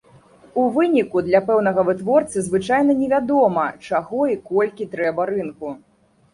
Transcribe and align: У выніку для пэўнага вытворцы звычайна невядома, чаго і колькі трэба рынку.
У 0.61 0.61
выніку 0.77 1.21
для 1.27 1.41
пэўнага 1.49 1.83
вытворцы 1.91 2.43
звычайна 2.49 2.97
невядома, 3.03 3.69
чаго 3.87 4.21
і 4.35 4.41
колькі 4.51 4.91
трэба 4.99 5.33
рынку. 5.35 5.67